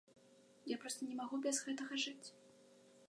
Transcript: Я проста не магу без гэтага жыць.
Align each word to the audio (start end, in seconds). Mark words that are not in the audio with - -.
Я 0.71 0.77
проста 0.83 1.01
не 1.09 1.15
магу 1.19 1.39
без 1.43 1.59
гэтага 1.67 2.01
жыць. 2.05 2.27